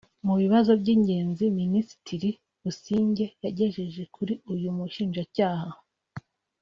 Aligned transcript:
Mu 0.25 0.33
bibazo 0.41 0.71
by’ingenzi 0.81 1.43
Minisitiri 1.59 2.29
Busingye 2.61 3.25
yagejeje 3.43 4.01
kuri 4.15 4.33
uyu 4.53 4.67
Mushinjacyaha 4.77 5.69